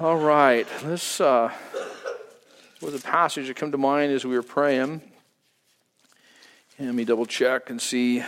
[0.00, 1.52] All right, this uh,
[2.80, 5.02] was a passage that came to mind as we were praying.
[6.78, 8.24] Let me double check and see.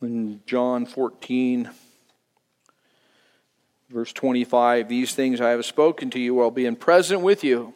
[0.00, 1.70] In John 14,
[3.90, 7.74] verse 25, these things I have spoken to you while being present with you.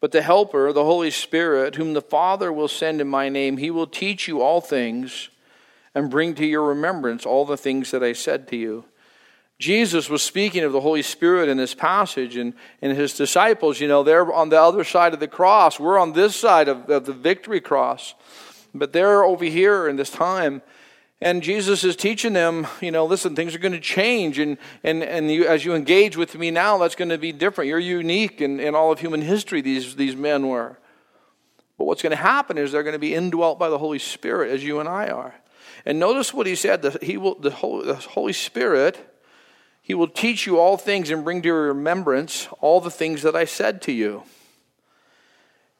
[0.00, 3.70] But the Helper, the Holy Spirit, whom the Father will send in my name, he
[3.70, 5.28] will teach you all things
[5.94, 8.84] and bring to your remembrance all the things that I said to you.
[9.58, 13.88] Jesus was speaking of the Holy Spirit in this passage, and, and his disciples, you
[13.88, 15.80] know, they're on the other side of the cross.
[15.80, 18.14] We're on this side of, of the victory cross.
[18.72, 20.62] But they're over here in this time.
[21.20, 24.38] And Jesus is teaching them, you know, listen, things are going to change.
[24.38, 27.68] And, and, and you, as you engage with me now, that's going to be different.
[27.68, 30.78] You're unique in, in all of human history, these, these men were.
[31.76, 34.52] But what's going to happen is they're going to be indwelt by the Holy Spirit,
[34.52, 35.34] as you and I are.
[35.88, 39.18] And notice what he said the, he will, the, Holy, Spirit,
[39.80, 43.34] he will teach you all things and bring to your remembrance all the things that
[43.34, 44.22] I said to you.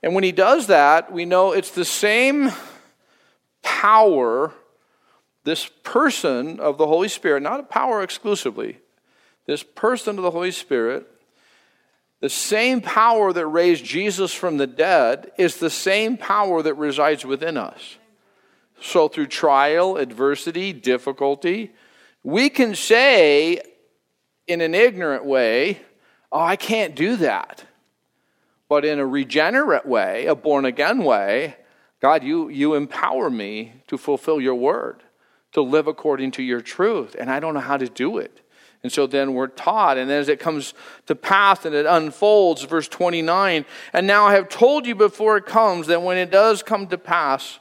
[0.03, 2.51] And when he does that, we know it's the same
[3.63, 4.55] power,
[5.45, 8.79] this person of the Holy Spirit, not a power exclusively,
[9.45, 11.07] this person of the Holy Spirit,
[12.21, 17.27] the same power that raised Jesus from the dead is the same power that resides
[17.27, 17.99] within us.
[18.81, 21.73] So, through trial, adversity, difficulty,
[22.23, 23.61] we can say
[24.47, 25.81] in an ignorant way,
[26.31, 27.65] Oh, I can't do that.
[28.69, 31.57] But in a regenerate way, a born again way,
[32.01, 35.03] God, you, you empower me to fulfill your word,
[35.53, 37.17] to live according to your truth.
[37.19, 38.43] And I don't know how to do it.
[38.83, 39.99] And so then we're taught.
[39.99, 40.75] And then as it comes
[41.07, 45.47] to pass and it unfolds, verse 29, and now I have told you before it
[45.47, 47.59] comes that when it does come to pass,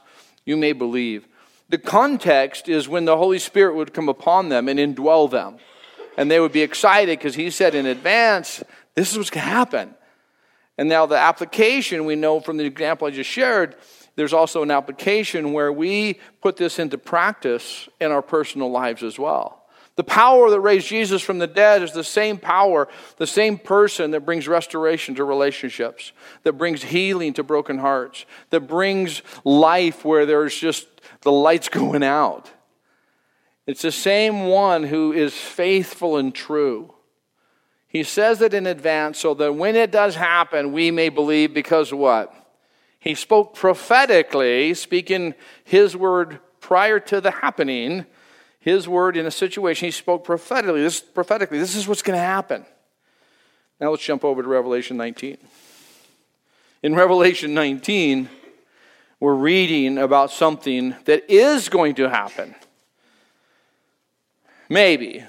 [0.48, 1.28] you may believe.
[1.68, 5.58] The context is when the Holy Spirit would come upon them and indwell them.
[6.16, 8.64] And they would be excited because he said in advance,
[8.94, 9.94] this is what's going to happen.
[10.78, 13.76] And now the application, we know from the example I just shared,
[14.16, 19.18] there's also an application where we put this into practice in our personal lives as
[19.18, 19.57] well.
[19.98, 22.86] The power that raised Jesus from the dead is the same power,
[23.16, 26.12] the same person that brings restoration to relationships,
[26.44, 30.86] that brings healing to broken hearts, that brings life where there's just
[31.22, 32.48] the lights going out.
[33.66, 36.94] It's the same one who is faithful and true.
[37.88, 41.92] He says it in advance so that when it does happen, we may believe because
[41.92, 42.32] what?
[43.00, 48.06] He spoke prophetically, speaking his word prior to the happening
[48.60, 49.86] his word in a situation.
[49.86, 50.82] He spoke prophetically.
[50.82, 51.58] This prophetically.
[51.58, 52.64] This is what's going to happen.
[53.80, 55.38] Now let's jump over to Revelation 19.
[56.82, 58.28] In Revelation 19,
[59.20, 62.54] we're reading about something that is going to happen.
[64.68, 65.24] Maybe.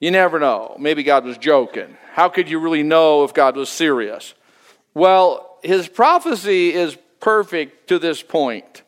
[0.00, 0.76] You never know.
[0.78, 1.96] Maybe God was joking.
[2.12, 4.34] How could you really know if God was serious?
[4.92, 8.82] Well, his prophecy is perfect to this point.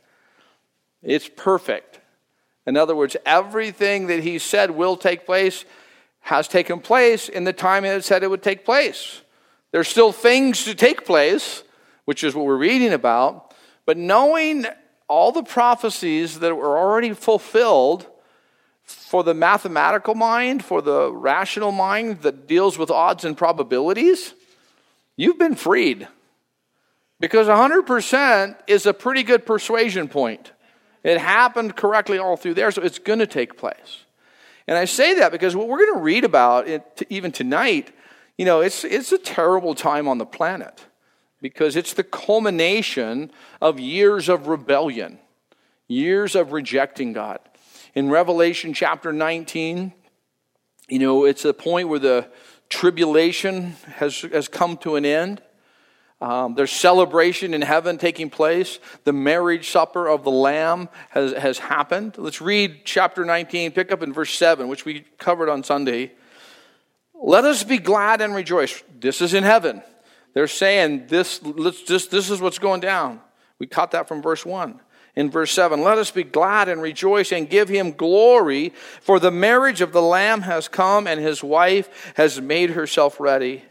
[1.03, 1.96] It's perfect.
[2.67, 5.65] In other words, everything that he said will take place
[6.21, 9.21] has taken place in the time it said it would take place.
[9.71, 11.63] There's still things to take place,
[12.05, 13.55] which is what we're reading about,
[13.85, 14.67] but knowing
[15.09, 18.07] all the prophecies that were already fulfilled
[18.83, 24.35] for the mathematical mind, for the rational mind that deals with odds and probabilities,
[25.17, 26.09] you've been freed.
[27.19, 30.53] Because 100% is a pretty good persuasion point.
[31.07, 34.05] It happened correctly all through there, so it's going to take place.
[34.67, 37.93] And I say that because what we're going to read about it, even tonight,
[38.37, 40.85] you know, it's, it's a terrible time on the planet
[41.41, 43.31] because it's the culmination
[43.61, 45.21] of years of rebellion,
[45.87, 47.39] years of rejecting God.
[47.95, 49.93] In Revelation chapter 19,
[50.89, 52.29] you know, it's a point where the
[52.69, 55.41] tribulation has, has come to an end.
[56.21, 58.79] Um, there's celebration in heaven taking place.
[59.05, 62.17] The marriage supper of the Lamb has, has happened.
[62.17, 66.13] Let's read chapter 19, pick up in verse 7, which we covered on Sunday.
[67.15, 68.83] Let us be glad and rejoice.
[68.99, 69.83] This is in heaven.
[70.33, 73.21] They're saying this, let's just, this is what's going down.
[73.59, 74.81] We caught that from verse 1.
[75.17, 79.31] In verse 7, let us be glad and rejoice and give him glory, for the
[79.31, 83.65] marriage of the Lamb has come, and his wife has made herself ready.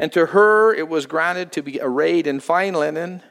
[0.00, 3.22] And to her it was granted to be arrayed in fine linen,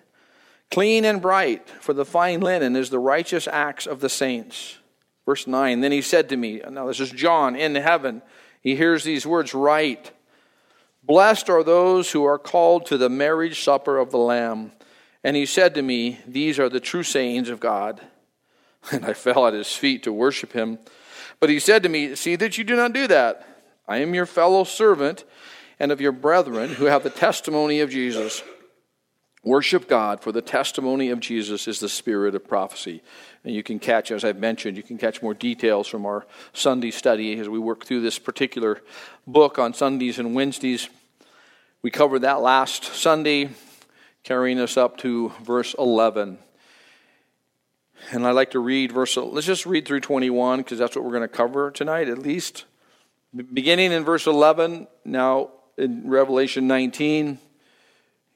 [0.69, 4.77] clean and bright, for the fine linen is the righteous acts of the saints.
[5.25, 8.21] Verse 9 Then he said to me, now this is John in heaven,
[8.61, 10.11] he hears these words, Write,
[11.01, 14.71] Blessed are those who are called to the marriage supper of the Lamb.
[15.23, 17.99] And he said to me, These are the true sayings of God.
[18.91, 20.77] And I fell at his feet to worship him.
[21.39, 23.45] But he said to me, See that you do not do that.
[23.87, 25.25] I am your fellow servant
[25.79, 28.43] and of your brethren who have the testimony of Jesus.
[29.43, 33.01] Worship God, for the testimony of Jesus is the spirit of prophecy.
[33.45, 36.91] And you can catch, as I've mentioned, you can catch more details from our Sunday
[36.91, 38.81] study as we work through this particular
[39.25, 40.89] book on Sundays and Wednesdays.
[41.81, 43.51] We covered that last Sunday,
[44.23, 46.37] carrying us up to verse 11.
[48.11, 51.11] And I'd like to read verse, let's just read through 21 because that's what we're
[51.11, 52.65] going to cover tonight, at least.
[53.53, 57.39] Beginning in verse 11, now in Revelation 19.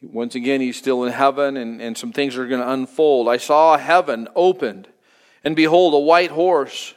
[0.02, 3.30] Once again, he's still in heaven, and, and some things are going to unfold.
[3.30, 4.88] I saw heaven opened,
[5.44, 6.94] and behold, a white horse.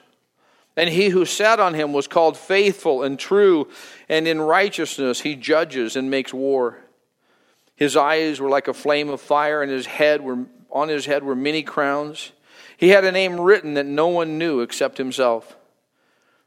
[0.77, 3.69] And he who sat on him was called faithful and true,
[4.09, 6.79] and in righteousness he judges and makes war.
[7.77, 11.23] His eyes were like a flame of fire, and his head were on his head
[11.23, 12.33] were many crowns.
[12.77, 15.57] He had a name written that no one knew except himself.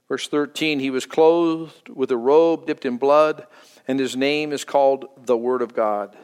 [0.07, 3.47] Verse 13 He was clothed with a robe dipped in blood,
[3.89, 6.15] and his name is called the Word of God.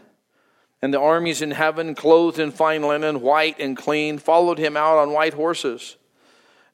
[0.83, 4.99] And the armies in heaven, clothed in fine linen, white and clean, followed him out
[4.99, 5.97] on white horses.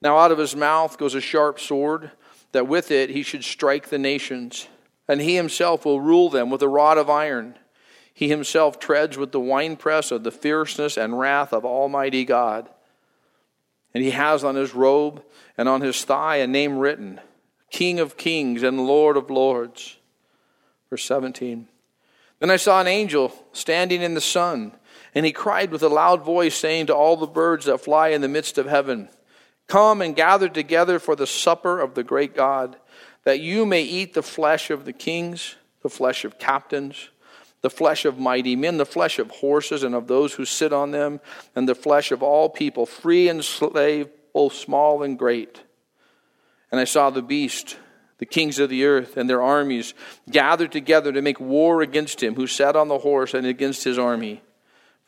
[0.01, 2.11] Now out of his mouth goes a sharp sword,
[2.51, 4.67] that with it he should strike the nations.
[5.07, 7.57] And he himself will rule them with a rod of iron.
[8.13, 12.69] He himself treads with the winepress of the fierceness and wrath of Almighty God.
[13.93, 15.23] And he has on his robe
[15.57, 17.21] and on his thigh a name written
[17.69, 19.95] King of Kings and Lord of Lords.
[20.91, 21.69] Verse 17.
[22.39, 24.73] Then I saw an angel standing in the sun,
[25.15, 28.19] and he cried with a loud voice, saying to all the birds that fly in
[28.19, 29.07] the midst of heaven,
[29.67, 32.75] Come and gather together for the supper of the great God,
[33.23, 37.09] that you may eat the flesh of the kings, the flesh of captains,
[37.61, 40.91] the flesh of mighty men, the flesh of horses and of those who sit on
[40.91, 41.21] them,
[41.55, 45.61] and the flesh of all people, free and slave, both small and great.
[46.69, 47.77] And I saw the beast
[48.21, 49.95] the kings of the earth and their armies
[50.29, 53.97] gathered together to make war against him who sat on the horse and against his
[53.97, 54.43] army.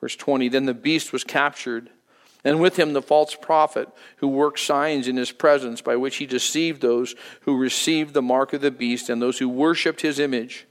[0.01, 1.91] Verse 20 Then the beast was captured,
[2.43, 3.87] and with him the false prophet
[4.17, 8.51] who worked signs in his presence by which he deceived those who received the mark
[8.51, 10.65] of the beast and those who worshipped his image.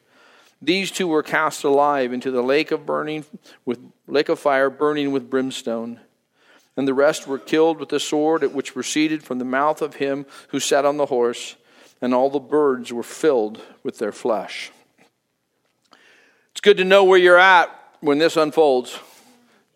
[0.60, 3.24] These two were cast alive into the lake of burning
[3.64, 3.78] with
[4.08, 6.00] lake of fire burning with brimstone.
[6.76, 10.26] And the rest were killed with the sword which proceeded from the mouth of him
[10.48, 11.54] who sat on the horse
[12.02, 14.72] and all the birds were filled with their flesh.
[16.50, 17.70] It's good to know where you're at
[18.00, 18.98] when this unfolds.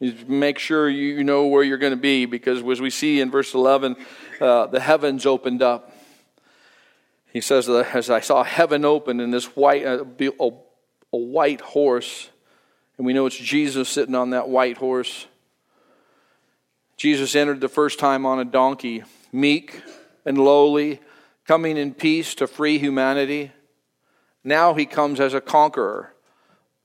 [0.00, 3.31] You make sure you know where you're going to be because, as we see in
[3.31, 3.96] verse 11,
[4.40, 5.96] uh, the heavens opened up.
[7.32, 10.50] He says, As I saw heaven open and this white, uh, a,
[11.12, 12.28] a white horse,
[12.99, 15.26] and we know it's Jesus sitting on that white horse.
[16.96, 19.81] Jesus entered the first time on a donkey, meek
[20.26, 21.00] and lowly,
[21.47, 23.53] coming in peace to free humanity.
[24.43, 26.13] Now he comes as a conqueror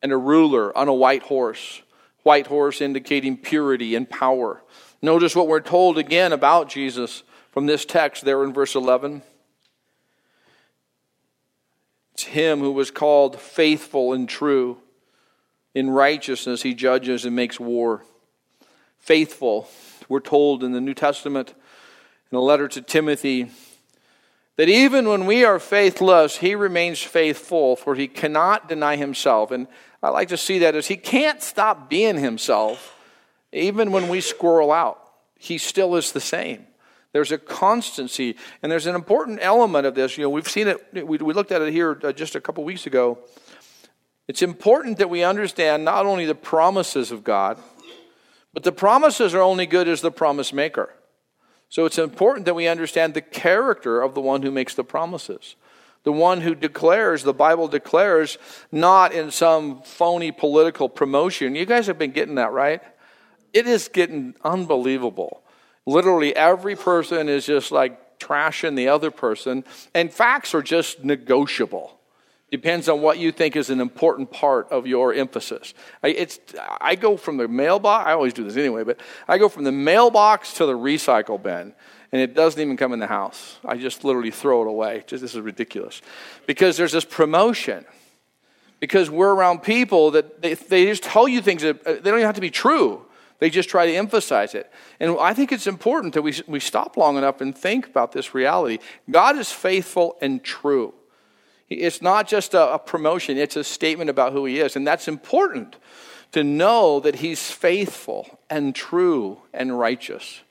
[0.02, 1.82] and a ruler on a white horse.
[2.24, 4.62] White horse indicating purity and power.
[5.02, 9.24] Notice what we're told again about Jesus from this text there in verse 11.
[12.14, 14.78] It's him who was called faithful and true.
[15.74, 18.04] In righteousness, he judges and makes war.
[19.00, 19.68] Faithful,
[20.08, 21.56] we're told in the New Testament
[22.32, 23.50] in a letter to Timothy
[24.58, 29.52] that even when we are faithless, he remains faithful, for he cannot deny himself.
[29.52, 29.68] And
[30.04, 32.98] I like to see that as he can't stop being himself,
[33.52, 35.00] even when we squirrel out.
[35.38, 36.68] He still is the same.
[37.14, 40.18] There's a constancy, and there's an important element of this.
[40.18, 42.64] You know, we've seen it, we, we looked at it here uh, just a couple
[42.64, 43.20] weeks ago.
[44.28, 47.58] It's important that we understand not only the promises of God,
[48.54, 50.94] but the promises are only good as the promise maker.
[51.72, 55.56] So it's important that we understand the character of the one who makes the promises.
[56.04, 58.38] The one who declares, the Bible declares,
[58.74, 61.56] not in some phony political promotion.
[61.56, 62.82] You guys have been getting that, right?
[63.54, 65.44] It is getting unbelievable.
[65.86, 69.64] Literally, every person is just like trashing the other person,
[69.94, 72.01] and facts are just negotiable.
[72.52, 75.74] Depends on what you think is an important part of your emphasis.
[76.04, 76.38] I, it's,
[76.82, 79.72] I go from the mailbox, I always do this anyway, but I go from the
[79.72, 81.74] mailbox to the recycle bin,
[82.12, 83.58] and it doesn't even come in the house.
[83.64, 85.06] I just literally throw it away.
[85.08, 86.02] Just, this is ridiculous.
[86.46, 87.86] Because there's this promotion.
[88.82, 92.16] Because we're around people that they, they just tell you things that uh, they don't
[92.16, 93.06] even have to be true.
[93.40, 94.70] They just try to emphasize it.
[95.00, 98.36] And I think it's important that we, we stop long enough and think about this
[98.36, 98.80] reality.
[99.10, 100.94] God is faithful and true.
[101.76, 104.76] It's not just a, promotion, it's a statement about who he is.
[104.76, 105.78] And that's important
[106.34, 110.42] to know that he's faithful and true and righteous.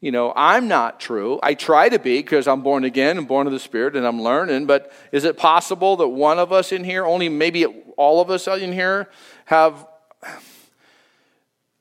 [0.00, 1.40] You know, I'm not true.
[1.42, 4.22] I try to be because I'm born again and born of the Spirit and I'm
[4.22, 4.66] learning.
[4.66, 8.46] But is it possible that one of us in here, only maybe all of us
[8.46, 9.08] in here,
[9.46, 9.86] have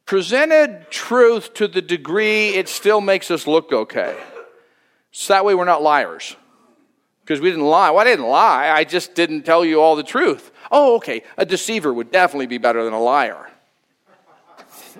[0.06, 4.18] presented truth to the degree it still makes us look okay?
[5.12, 6.36] So that way we're not liars.
[7.28, 7.90] Because we didn't lie.
[7.90, 8.70] Well, I didn't lie.
[8.70, 10.50] I just didn't tell you all the truth.
[10.72, 11.24] Oh, okay.
[11.38, 13.50] A deceiver would definitely be better than a liar.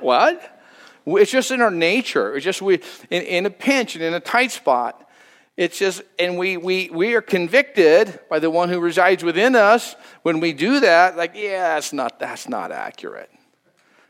[0.02, 0.60] what?
[1.06, 2.36] It's just in our nature.
[2.36, 5.10] It's just we in, in a pinch and in a tight spot.
[5.56, 9.96] It's just, and we, we, we are convicted by the one who resides within us
[10.24, 13.32] when we do that, like, yeah, that's not, that's not accurate.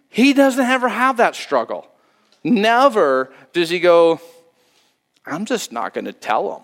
[0.09, 1.87] He doesn't ever have that struggle.
[2.43, 4.19] Never does he go,
[5.23, 6.63] I'm just not going to tell him.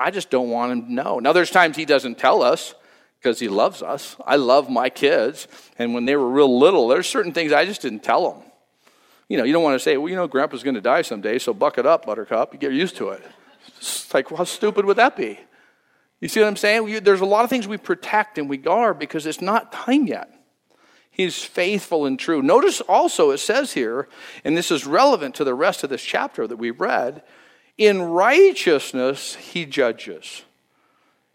[0.00, 1.18] I just don't want him to know.
[1.18, 2.74] Now, there's times he doesn't tell us
[3.20, 4.16] because he loves us.
[4.26, 5.46] I love my kids.
[5.78, 8.42] And when they were real little, there's certain things I just didn't tell them.
[9.28, 11.38] You know, you don't want to say, well, you know, grandpa's going to die someday,
[11.38, 12.52] so buck it up, buttercup.
[12.52, 13.22] You get used to it.
[13.76, 15.38] It's like, well, how stupid would that be?
[16.20, 17.04] You see what I'm saying?
[17.04, 20.34] There's a lot of things we protect and we guard because it's not time yet.
[21.10, 22.40] He's faithful and true.
[22.40, 24.08] Notice also it says here,
[24.44, 27.22] and this is relevant to the rest of this chapter that we read,
[27.80, 30.42] in righteousness he judges.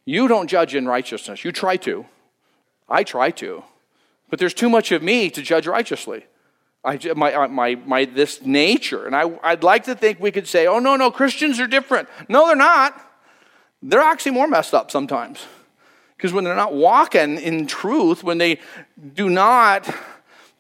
[0.06, 1.44] You don't judge in righteousness.
[1.44, 2.06] You try to.
[2.88, 3.64] I try to.
[4.30, 6.28] But there's too much of me to judge righteously.
[6.84, 9.08] I, my, uh, my, my, this nature.
[9.08, 12.08] And I, I'd like to think we could say, oh, no, no, Christians are different.
[12.30, 13.02] No, they're not.
[13.82, 15.44] They're actually more messed up sometimes.
[16.16, 18.60] Because when they're not walking in truth, when they
[19.16, 19.92] do not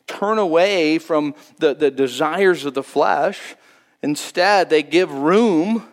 [0.07, 3.55] turn away from the, the desires of the flesh,
[4.05, 5.83] instead they give room,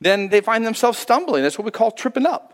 [0.00, 1.42] then they find themselves stumbling.
[1.42, 2.46] That's what we call tripping up.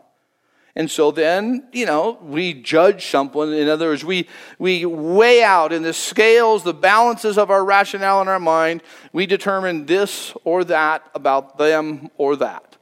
[0.75, 3.53] And so then, you know, we judge someone.
[3.53, 4.27] In other words, we,
[4.59, 8.83] we weigh out in the scales, the balances of our rationale in our mind.
[9.13, 12.77] We determine this or that about them or that.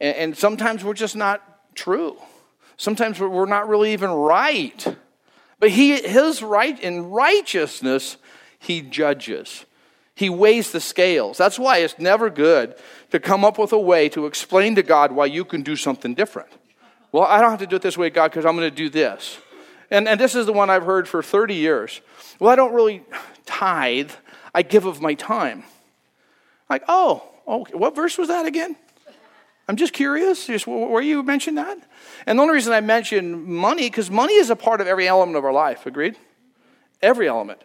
[0.00, 2.16] And, and sometimes we're just not true.
[2.78, 4.96] Sometimes we're not really even right.
[5.60, 8.16] But he, his right in righteousness,
[8.58, 9.65] he judges.
[10.16, 11.36] He weighs the scales.
[11.36, 12.74] That's why it's never good
[13.10, 16.14] to come up with a way to explain to God why you can do something
[16.14, 16.48] different.
[17.12, 18.88] Well, I don't have to do it this way, God, because I'm going to do
[18.88, 19.36] this.
[19.90, 22.00] And, and this is the one I've heard for 30 years.
[22.40, 23.04] Well, I don't really
[23.44, 24.10] tithe,
[24.54, 25.64] I give of my time.
[26.70, 27.74] Like, oh, okay.
[27.74, 28.74] what verse was that again?
[29.68, 31.76] I'm just curious, just where you mentioned that.
[32.24, 35.36] And the only reason I mention money, because money is a part of every element
[35.36, 36.16] of our life, agreed?
[37.02, 37.60] Every element.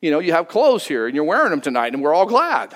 [0.00, 2.74] You know, you have clothes here and you're wearing them tonight, and we're all glad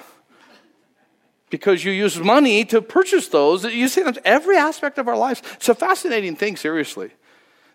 [1.50, 3.64] because you use money to purchase those.
[3.64, 5.42] You see them every aspect of our lives.
[5.54, 7.10] It's a fascinating thing, seriously,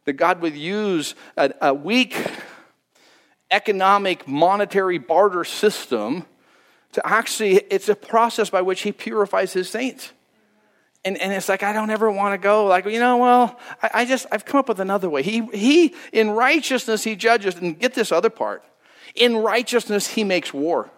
[0.06, 2.18] that God would use a, a weak
[3.51, 6.25] economic monetary barter system
[6.94, 10.12] to actually, it's a process by which He purifies His saints.
[11.06, 12.66] And, and it's like, I don't ever want to go.
[12.66, 15.22] Like, you know, well, I, I just, I've come up with another way.
[15.22, 17.56] He, he, in righteousness, He judges.
[17.56, 18.63] And get this other part
[19.17, 20.89] in righteousness, He makes war.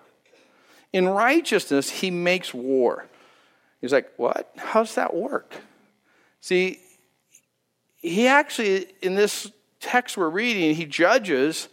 [0.92, 3.06] In righteousness, he makes war.
[3.82, 4.52] He's like, What?
[4.58, 5.54] How does that work?
[6.42, 6.80] See,
[7.98, 11.68] he actually, in this text we're reading, he judges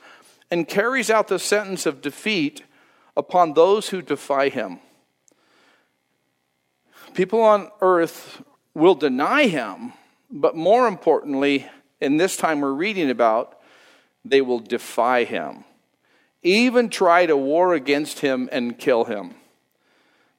[0.50, 2.62] and carries out the sentence of defeat
[3.16, 4.80] upon those who defy him.
[7.14, 8.42] People on earth
[8.74, 9.92] will deny him,
[10.30, 11.66] but more importantly,
[12.00, 13.58] in this time we're reading about,
[14.24, 15.64] they will defy him
[16.43, 19.35] even try to war against him and kill him.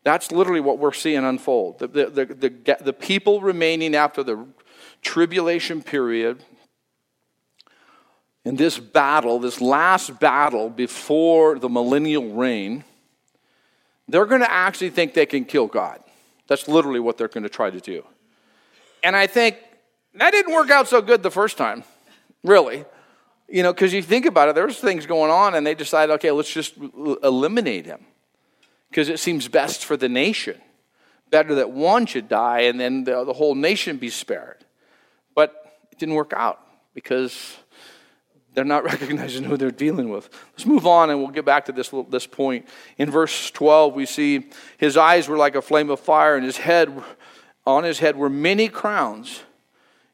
[0.04, 1.80] That's literally what we're seeing unfold.
[1.80, 4.48] The, the, the, the, the people remaining after the
[5.02, 6.44] tribulation period
[8.46, 12.86] in this battle, this last battle before the millennial reign,
[14.08, 16.02] they're going to actually think they can kill God.
[16.48, 18.06] That's literally what they're going to try to do.
[19.04, 19.58] And I think
[20.14, 21.84] that didn't work out so good the first time,
[22.44, 22.86] really.
[23.50, 26.32] You know, because you think about it, there's things going on, and they decide, okay,
[26.32, 26.76] let's just
[27.24, 28.06] eliminate him
[28.90, 30.60] because it seems best for the nation.
[31.30, 34.66] Better that one should die and then the, the whole nation be spared.
[35.36, 35.54] But
[35.92, 36.60] it didn't work out
[36.94, 37.58] because
[38.54, 40.30] they're not recognizing who they're dealing with.
[40.54, 42.68] Let's move on and we'll get back to this, this point.
[42.98, 46.58] In verse 12, we see his eyes were like a flame of fire, and his
[46.58, 46.92] head,
[47.66, 49.42] on his head were many crowns.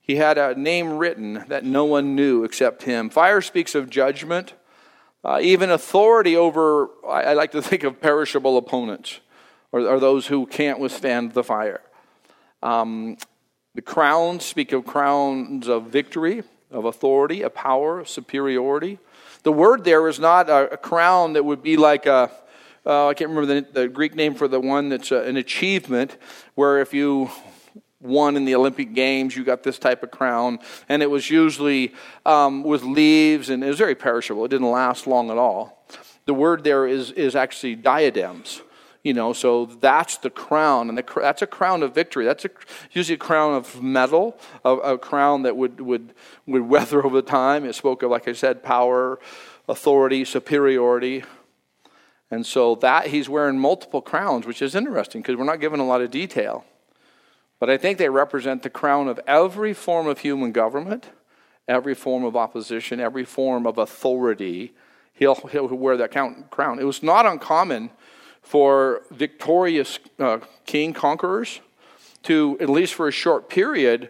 [0.04, 3.10] He had a name written that no one knew except him.
[3.10, 4.54] Fire speaks of judgment,
[5.24, 9.22] uh, even authority over, I, I, like to think of perishable opponents
[9.72, 11.82] or, or those who can't withstand the fire.
[12.62, 13.18] Um,
[13.76, 19.00] the crowns speak of crowns of victory, of authority, of power, of superiority.
[19.44, 22.30] The word there is not a, a crown that would be like a,
[22.86, 26.18] uh, I can't remember the, the, Greek name for the one that's uh, an achievement,
[26.56, 27.32] where if you
[28.04, 30.60] won in the Olympic Games, you got this type of crown.
[30.90, 31.94] And it was usually
[32.26, 34.46] um, with leaves, and it was very perishable.
[34.46, 35.88] It didn't last long at all.
[36.26, 38.62] The word there is, is actually diadems.
[39.04, 42.24] You know, so that's the crown, and the, that's a crown of victory.
[42.24, 42.50] That's a,
[42.94, 46.14] usually a crown of metal, a, a crown that would, would,
[46.48, 47.66] would weather over time.
[47.66, 49.20] It spoke of, like I said, power,
[49.68, 51.26] authority, superiority.
[52.32, 55.86] And so that he's wearing multiple crowns, which is interesting because we're not given a
[55.86, 56.64] lot of detail.
[57.64, 61.12] But I think they represent the crown of every form of human government,
[61.66, 64.74] every form of opposition, every form of authority.
[65.14, 66.80] He'll, he'll wear that crown.
[66.80, 67.92] It was not uncommon
[68.42, 71.62] for victorious uh, king conquerors
[72.24, 74.10] to, at least for a short period,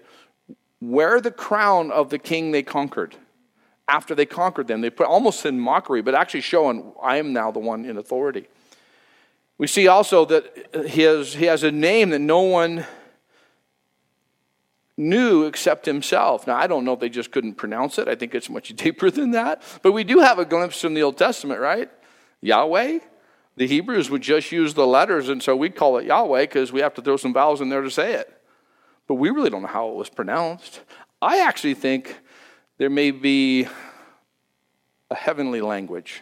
[0.82, 3.18] wear the crown of the king they conquered.
[3.88, 7.52] After they conquered them, they put almost in mockery, but actually showing, I am now
[7.52, 8.48] the one in authority.
[9.60, 12.88] We see also that has, he has a name that no one
[15.04, 16.48] knew except himself.
[16.48, 18.08] Now, I don't know if they just couldn't pronounce it.
[18.08, 19.62] I think it's much deeper than that.
[19.82, 21.90] But we do have a glimpse from the Old Testament, right?
[22.42, 23.00] Yahweh.
[23.56, 26.82] The Hebrews would just use the letters, and so we call it Yahweh because we
[26.82, 28.34] have to throw some vowels in there to say it.
[29.08, 30.82] But we really don't know how it was pronounced.
[31.22, 32.18] I actually think
[32.80, 33.68] there may be
[35.12, 36.22] a heavenly language.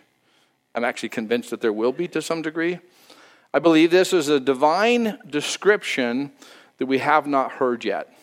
[0.75, 2.79] I'm actually convinced that there will be to some degree.
[3.53, 6.31] I believe this is a divine description
[6.77, 8.13] that we have not heard yet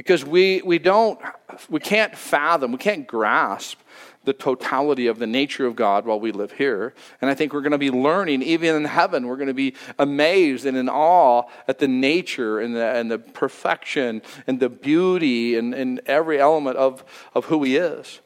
[0.00, 1.20] because we, we don't
[1.68, 3.78] we can't fathom we can't grasp
[4.24, 6.94] the totality of the nature of god while we live here.
[7.20, 9.74] And i think we're going to be learning even in heaven we're going to be
[9.98, 15.58] amazed and in awe at the nature and the, and the perfection and the beauty
[15.58, 17.04] and, and every element of,
[17.34, 18.20] of who he is.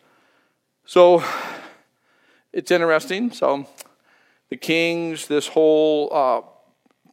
[0.84, 1.24] So
[2.52, 3.32] it's interesting.
[3.32, 3.66] So
[4.48, 6.53] the kings this whole uh,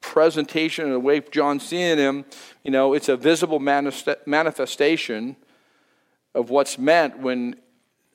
[0.01, 2.25] presentation and the way John's seeing him,
[2.63, 5.35] you know, it's a visible manifestation
[6.33, 7.55] of what's meant when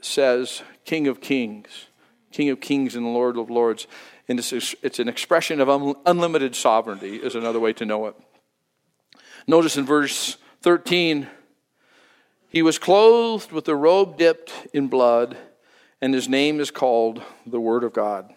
[0.01, 1.87] says King of Kings,
[2.33, 3.87] King of Kings and Lord of Lords.
[4.29, 8.17] And it's, it's an expression of unlimited sovereignty, is another way to know it.
[9.47, 11.29] Notice in verse 13,
[12.49, 15.37] he was clothed with a robe dipped in blood,
[16.01, 18.33] and his name is called the Word of God.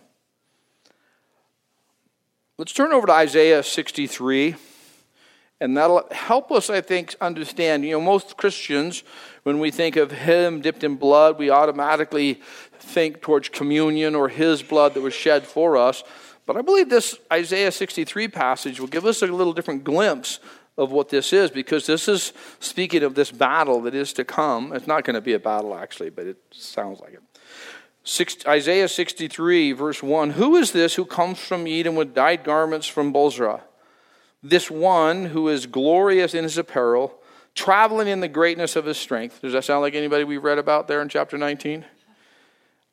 [2.59, 4.53] Let's turn over to Isaiah 63,
[5.61, 7.85] and that'll help us, I think, understand.
[7.85, 9.05] You know, most Christians,
[9.43, 12.41] when we think of Him dipped in blood, we automatically
[12.73, 16.03] think towards communion or His blood that was shed for us.
[16.45, 20.41] But I believe this Isaiah 63 passage will give us a little different glimpse
[20.77, 24.73] of what this is because this is speaking of this battle that is to come.
[24.73, 27.21] It's not going to be a battle, actually, but it sounds like it.
[28.09, 32.87] Six, Isaiah 63, verse 1 Who is this who comes from Edom with dyed garments
[32.87, 33.61] from Bozrah?
[34.41, 37.13] This one who is glorious in his apparel,
[37.53, 39.41] traveling in the greatness of his strength.
[39.41, 41.85] Does that sound like anybody we read about there in chapter 19?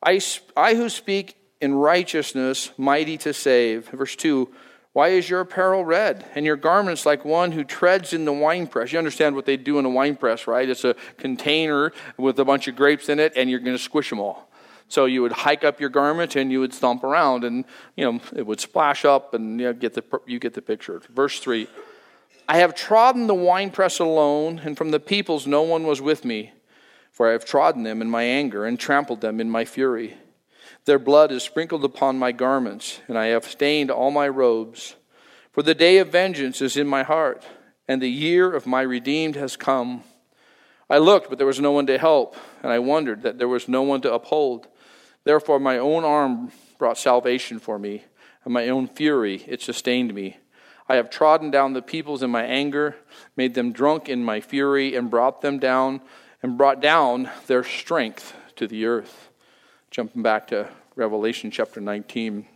[0.03, 0.21] I,
[0.55, 3.89] I who speak in righteousness, mighty to save.
[3.89, 4.47] Verse 2
[4.93, 8.93] Why is your apparel red, and your garments like one who treads in the winepress?
[8.93, 10.69] You understand what they do in a winepress, right?
[10.69, 14.11] It's a container with a bunch of grapes in it, and you're going to squish
[14.11, 14.46] them all.
[14.89, 18.21] So you would hike up your garment and you would stomp around, and you know
[18.35, 21.01] it would splash up, and you know, get the you get the picture.
[21.13, 21.67] Verse three:
[22.47, 26.53] I have trodden the winepress alone, and from the peoples no one was with me,
[27.11, 30.15] for I have trodden them in my anger and trampled them in my fury.
[30.85, 34.95] Their blood is sprinkled upon my garments, and I have stained all my robes.
[35.51, 37.45] For the day of vengeance is in my heart,
[37.89, 40.03] and the year of my redeemed has come.
[40.89, 43.67] I looked, but there was no one to help, and I wondered that there was
[43.67, 44.67] no one to uphold.
[45.23, 48.03] Therefore, my own arm brought salvation for me,
[48.43, 50.37] and my own fury, it sustained me.
[50.89, 52.95] I have trodden down the peoples in my anger,
[53.35, 56.01] made them drunk in my fury, and brought them down,
[56.41, 59.29] and brought down their strength to the earth.
[59.91, 62.47] Jumping back to Revelation chapter 19.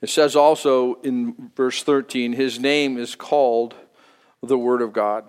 [0.00, 3.74] It says also in verse 13, His name is called
[4.42, 5.28] the Word of God.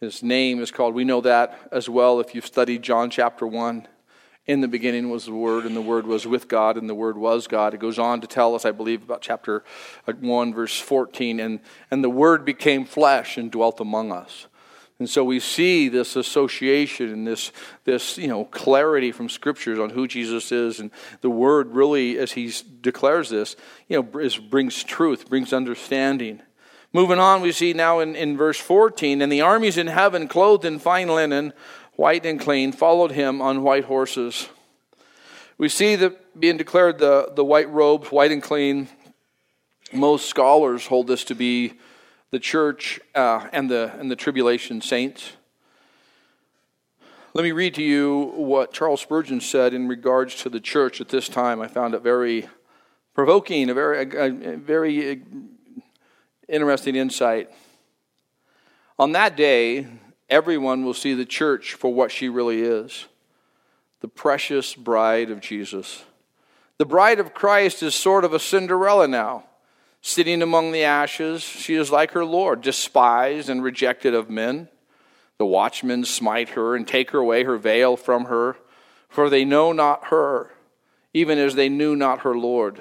[0.00, 3.86] His name is called, we know that as well if you've studied John chapter 1.
[4.48, 7.18] In the beginning was the Word, and the Word was with God, and the Word
[7.18, 7.74] was God.
[7.74, 9.62] It goes on to tell us, I believe, about chapter
[10.06, 11.38] uh, 1, verse 14.
[11.38, 14.46] And, and the Word became flesh and dwelt among us.
[14.98, 17.52] And so we see this association and this,
[17.84, 20.80] this you know, clarity from scriptures on who Jesus is.
[20.80, 23.54] And the Word really, as he declares this,
[23.86, 26.40] you know, is, brings truth, brings understanding.
[26.94, 30.64] Moving on, we see now in, in verse 14, and the armies in heaven, clothed
[30.64, 31.52] in fine linen,
[31.98, 34.48] white and clean, followed him on white horses.
[35.58, 38.86] We see that being declared the, the white robes, white and clean.
[39.92, 41.72] Most scholars hold this to be
[42.30, 45.32] the church uh, and, the, and the tribulation saints.
[47.34, 51.08] Let me read to you what Charles Spurgeon said in regards to the church at
[51.08, 51.60] this time.
[51.60, 52.48] I found it very
[53.12, 55.20] provoking, a very, a, a very
[56.48, 57.50] interesting insight.
[59.00, 59.88] On that day,
[60.28, 63.06] everyone will see the church for what she really is
[64.00, 66.04] the precious bride of Jesus.
[66.78, 69.44] The bride of Christ is sort of a Cinderella now,
[70.00, 71.42] sitting among the ashes.
[71.42, 74.68] She is like her Lord, despised and rejected of men.
[75.38, 78.56] The watchmen smite her and take her away her veil from her,
[79.08, 80.52] for they know not her,
[81.12, 82.80] even as they knew not her Lord.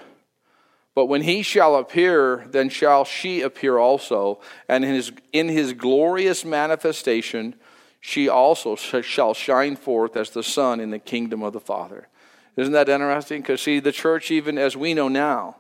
[0.97, 5.73] But when he shall appear, then shall she appear also, and in his, in his
[5.73, 7.53] glorious manifestation,
[8.01, 12.07] she also shall shine forth as the sun in the kingdom of the Father.
[12.55, 13.43] Isn't that interesting?
[13.43, 15.57] Because, see, the church, even as we know now,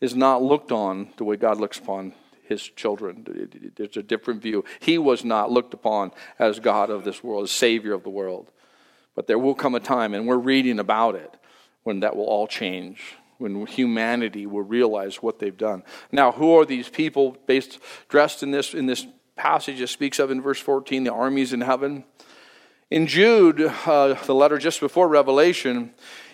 [0.00, 3.70] is not looked on the way God looks upon his children.
[3.76, 4.64] There's a different view.
[4.80, 8.50] He was not looked upon as God of this world, as Savior of the world.
[9.14, 11.32] But there will come a time, and we're reading about it,
[11.84, 15.82] when that will all change when humanity will realize what they've done.
[16.10, 17.78] Now, who are these people based
[18.08, 21.60] dressed in this in this passage it speaks of in verse 14, the armies in
[21.60, 22.04] heaven?
[22.90, 25.92] In Jude, uh, the letter just before Revelation,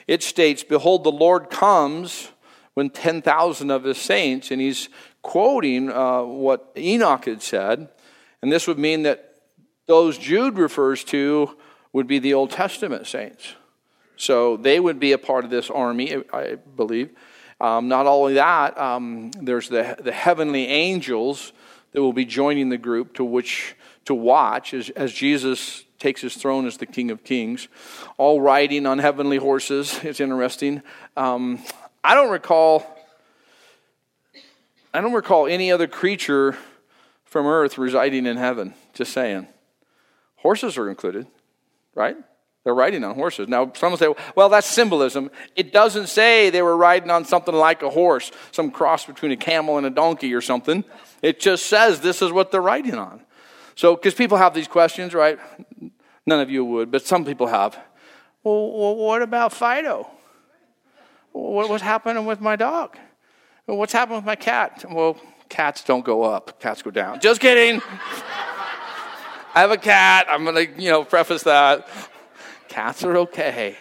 [0.09, 2.33] it states, Behold, the Lord comes
[2.75, 4.88] when 10,000 of his saints, and he's
[5.23, 7.88] quoting uh, what Enoch had said,
[8.42, 9.37] and this would mean that
[9.87, 11.57] those Jude refers to
[11.92, 13.55] would be the Old Testament saints.
[14.18, 17.11] So they would be a part of this army, I believe.
[17.61, 21.52] Um, not only that, um, there's the, the heavenly angels
[21.92, 26.35] that will be joining the group to which to watch as, as Jesus takes his
[26.35, 27.68] throne as the King of Kings,
[28.16, 30.00] all riding on heavenly horses.
[30.04, 30.83] It's interesting.
[31.16, 31.62] Um,
[32.02, 32.87] I don't recall.
[34.92, 36.57] I don't recall any other creature
[37.24, 38.74] from earth residing in heaven.
[38.94, 39.46] Just saying.
[40.37, 41.26] Horses are included,
[41.94, 42.16] right?
[42.64, 43.49] They're riding on horses.
[43.49, 45.31] Now, some will say, well, that's symbolism.
[45.57, 49.37] It doesn't say they were riding on something like a horse, some cross between a
[49.37, 50.85] camel and a donkey or something.
[51.23, 53.23] It just says this is what they're riding on.
[53.75, 55.38] So, because people have these questions, right?
[56.27, 57.79] None of you would, but some people have.
[58.42, 60.11] Well, what about Fido?
[61.33, 62.99] What's happening with my dog?
[63.66, 64.85] What's happening with my cat?
[64.90, 65.16] Well,
[65.49, 67.21] cats don't go up, cats go down.
[67.21, 67.81] Just kidding.
[69.55, 70.27] I have a cat.
[70.29, 71.88] I'm going to, you know, preface that.
[72.68, 73.76] Cats are okay.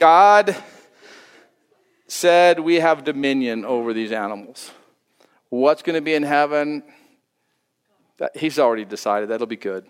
[0.00, 0.54] God
[2.06, 4.70] said we have dominion over these animals.
[5.48, 6.82] What's going to be in heaven?
[8.34, 9.86] He's already decided that'll be good.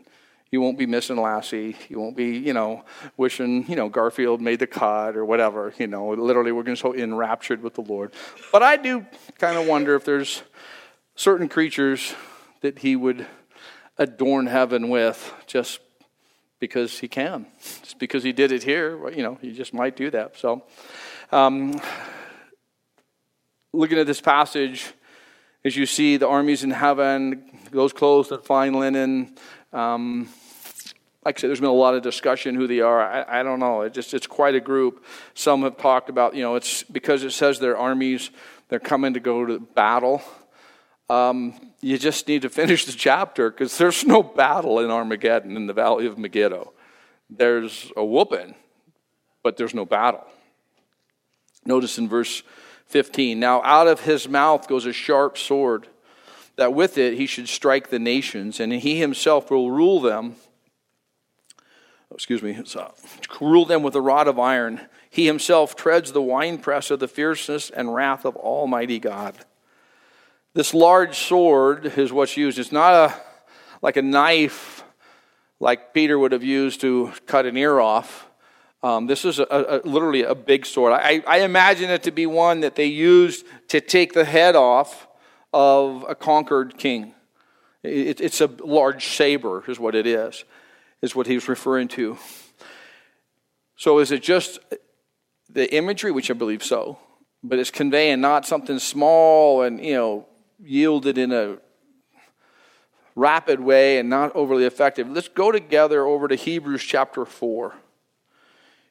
[0.50, 1.76] You won't be missing Lassie.
[1.88, 2.84] You won't be, you know,
[3.16, 5.74] wishing, you know, Garfield made the cut or whatever.
[5.78, 8.12] You know, literally, we're going to so enraptured with the Lord.
[8.52, 9.04] But I do
[9.38, 10.42] kind of wonder if there's
[11.16, 12.14] certain creatures
[12.60, 13.26] that He would
[13.98, 15.80] adorn heaven with just
[16.64, 17.44] because he can.
[17.82, 20.38] Just because he did it here, you know, he just might do that.
[20.38, 20.62] So,
[21.30, 21.78] um,
[23.74, 24.94] looking at this passage,
[25.62, 29.36] as you see the armies in heaven, those clothed in fine linen.
[29.74, 30.30] Um,
[31.22, 33.02] like I said, there's been a lot of discussion who they are.
[33.02, 33.82] I, I, don't know.
[33.82, 35.04] It just it's quite a group.
[35.34, 38.30] Some have talked about, you know, it's because it says they're armies,
[38.70, 40.22] they're coming to go to battle.
[41.10, 45.66] Um, you just need to finish the chapter because there's no battle in Armageddon in
[45.66, 46.72] the valley of Megiddo.
[47.28, 48.54] There's a whooping,
[49.42, 50.24] but there's no battle.
[51.66, 52.42] Notice in verse
[52.86, 55.88] 15 Now out of his mouth goes a sharp sword,
[56.56, 60.36] that with it he should strike the nations, and he himself will rule them.
[62.10, 62.88] Oh, excuse me, uh,
[63.40, 64.80] rule them with a rod of iron.
[65.10, 69.34] He himself treads the winepress of the fierceness and wrath of Almighty God.
[70.54, 72.60] This large sword is what's used.
[72.60, 73.14] It's not a,
[73.82, 74.84] like a knife
[75.58, 78.30] like Peter would have used to cut an ear off.
[78.80, 80.92] Um, this is a, a, literally a big sword.
[80.92, 85.08] I, I imagine it to be one that they used to take the head off
[85.52, 87.14] of a conquered king.
[87.82, 90.44] It, it's a large saber, is what it is,
[91.02, 92.16] is what he's referring to.
[93.74, 94.60] So is it just
[95.48, 96.98] the imagery, which I believe so,
[97.42, 100.28] but it's conveying not something small and, you know,
[100.64, 101.58] yielded in a
[103.14, 105.08] rapid way and not overly effective.
[105.08, 107.74] Let's go together over to Hebrews chapter 4.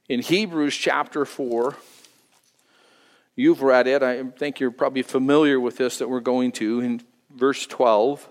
[0.08, 1.76] In Hebrews chapter 4,
[3.36, 4.04] you've read it.
[4.04, 7.02] I think you're probably familiar with this that we're going to in
[7.36, 8.30] verse 12.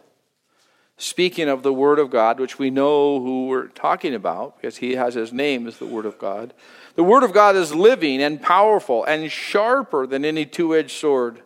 [1.03, 4.95] speaking of the Word of God, which we know who we're talking about because he
[4.95, 6.55] has his name as the Word of God.
[6.95, 11.43] The Word of God is living and powerful and sharper than any two edged sword,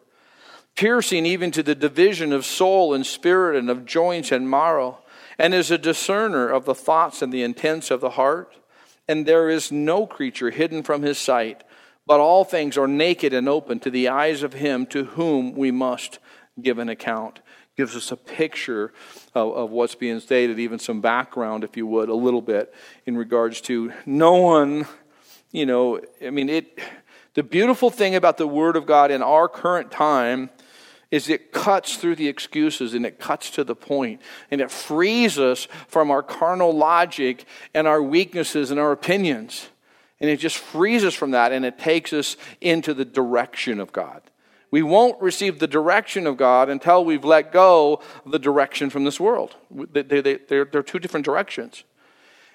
[0.76, 4.98] piercing even to the division of soul and spirit and of joints and marrow,
[5.38, 8.54] and is a discerner of the thoughts and the intents of the heart.
[9.08, 11.64] And there is no creature hidden from his sight,
[12.06, 15.70] but all things are naked and open to the eyes of him to whom we
[15.70, 16.18] must
[16.60, 17.40] give an account
[17.76, 18.92] gives us a picture
[19.34, 23.16] of, of, what's being stated, even some background, if you would, a little bit in
[23.16, 24.86] regards to no one,
[25.52, 26.78] you know, I mean, it.
[27.34, 30.48] The beautiful thing about the Word of God in our current time
[31.16, 35.38] is it cuts through the excuses and it cuts to the point and it frees
[35.38, 39.70] us from our carnal logic and our weaknesses and our opinions.
[40.20, 43.92] And it just frees us from that and it takes us into the direction of
[43.92, 44.20] God.
[44.70, 49.04] We won't receive the direction of God until we've let go of the direction from
[49.04, 49.56] this world.
[49.70, 51.84] They, they, they're, they're two different directions.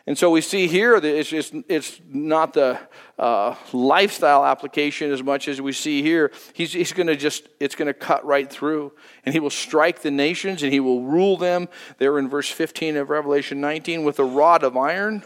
[0.07, 2.79] And so we see here that it's, just, it's not the
[3.19, 6.31] uh, lifestyle application as much as we see here.
[6.53, 8.93] He's, he's going to just, it's going to cut right through.
[9.25, 11.69] And he will strike the nations and he will rule them.
[11.99, 15.23] There in verse 15 of Revelation 19 with a rod of iron.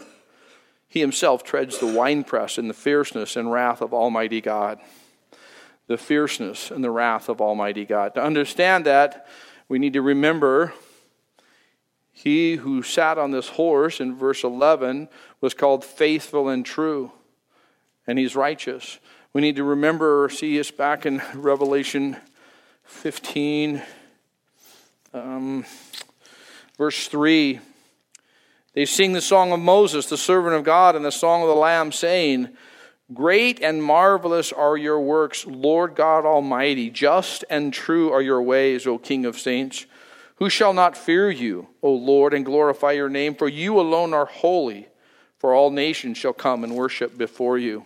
[0.88, 4.78] He himself treads the winepress in the fierceness and wrath of Almighty God
[5.86, 8.14] the fierceness and the wrath of Almighty God.
[8.14, 9.26] To understand that,
[9.68, 10.72] we need to remember
[12.18, 15.10] he who sat on this horse in verse 11
[15.42, 17.12] was called faithful and true,
[18.06, 18.98] and he's righteous.
[19.34, 22.16] We need to remember, or see us back in Revelation
[22.84, 23.82] 15,
[25.12, 25.66] um,
[26.78, 27.60] verse 3.
[28.72, 31.54] They sing the song of Moses, the servant of God, and the song of the
[31.54, 32.48] Lamb, saying,
[33.12, 36.88] Great and marvelous are your works, Lord God Almighty.
[36.88, 39.84] Just and true are your ways, O King of saints.
[40.36, 43.34] Who shall not fear you, O Lord, and glorify your name?
[43.34, 44.88] For you alone are holy,
[45.38, 47.84] for all nations shall come and worship before you.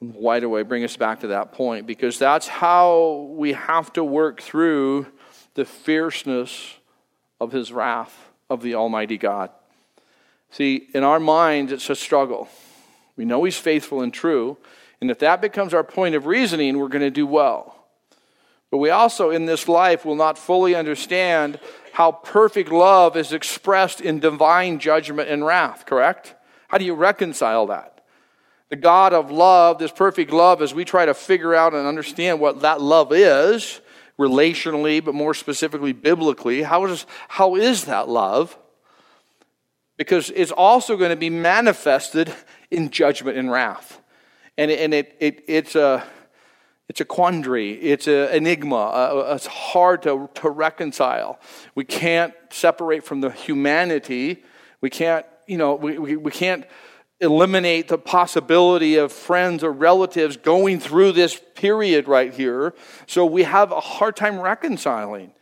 [0.00, 1.86] Why do I bring us back to that point?
[1.86, 5.06] Because that's how we have to work through
[5.54, 6.74] the fierceness
[7.40, 9.50] of his wrath of the Almighty God.
[10.50, 12.48] See, in our minds, it's a struggle.
[13.16, 14.56] We know He's faithful and true.
[15.00, 17.83] And if that becomes our point of reasoning, we're going to do well.
[18.70, 21.60] But we also, in this life, will not fully understand
[21.92, 26.34] how perfect love is expressed in divine judgment and wrath, correct?
[26.68, 28.04] How do you reconcile that?
[28.70, 32.40] The God of love, this perfect love, as we try to figure out and understand
[32.40, 33.80] what that love is,
[34.18, 38.58] relationally, but more specifically biblically, how is, how is that love?
[39.96, 42.32] Because it's also going to be manifested
[42.70, 44.00] in judgment and wrath.
[44.58, 46.04] And, and it, it, it's, a,
[46.88, 51.40] it's a quandary, it's an enigma, it's hard to, to reconcile.
[51.74, 54.44] We can't separate from the humanity.
[54.80, 56.66] We can't, you know, we, we, we can't
[57.20, 62.74] eliminate the possibility of friends or relatives going through this period right here.
[63.06, 65.32] So we have a hard time reconciling.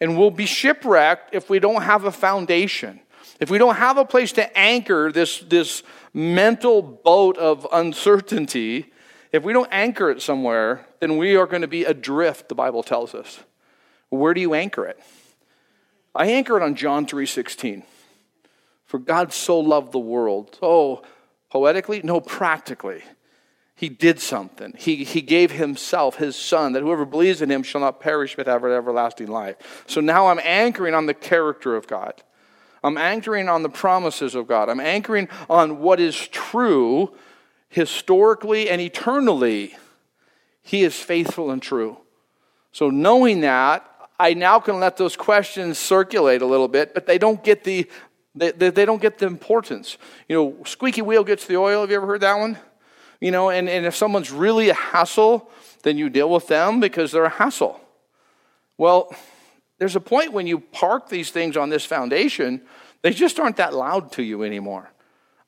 [0.00, 3.00] And we'll be shipwrecked if we don't have a foundation.
[3.40, 8.92] If we don't have a place to anchor this, this mental boat of uncertainty,
[9.34, 12.84] if we don't anchor it somewhere, then we are going to be adrift, the Bible
[12.84, 13.40] tells us.
[14.08, 15.00] Where do you anchor it?
[16.14, 17.82] I anchor it on John 3:16.
[18.84, 20.56] For God so loved the world.
[20.62, 21.02] Oh,
[21.50, 22.00] poetically?
[22.04, 23.02] No, practically.
[23.74, 24.72] He did something.
[24.78, 28.46] He, he gave himself, his son, that whoever believes in him shall not perish but
[28.46, 29.84] have everlasting life.
[29.88, 32.22] So now I'm anchoring on the character of God.
[32.84, 34.68] I'm anchoring on the promises of God.
[34.68, 37.12] I'm anchoring on what is true
[37.74, 39.74] historically and eternally.
[40.62, 41.98] He is faithful and true.
[42.70, 43.84] So, knowing that,
[44.18, 47.90] I now can let those questions circulate a little bit, but they don't get the
[48.36, 49.96] they, they, don't get the importance.
[50.28, 51.82] You know, squeaky wheel gets the oil.
[51.82, 52.58] Have you ever heard that one?
[53.20, 55.48] You know, and, and if someone's really a hassle,
[55.84, 57.80] then you deal with them because they're a hassle.
[58.76, 59.14] Well,
[59.78, 62.62] there's a point when you park these things on this foundation,
[63.02, 64.90] they just aren't that loud to you anymore.